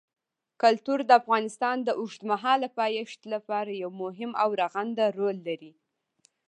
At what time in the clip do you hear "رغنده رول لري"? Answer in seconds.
4.61-5.73